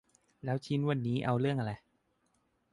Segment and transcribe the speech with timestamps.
[0.43, 1.71] แล้วชิ้นวันนี้เอาเรื่องอะไร